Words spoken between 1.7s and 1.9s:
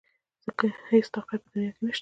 کې نشته.